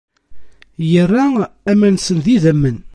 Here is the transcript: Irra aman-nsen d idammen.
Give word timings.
Irra 0.99 1.23
aman-nsen 1.71 2.17
d 2.25 2.27
idammen. 2.35 2.77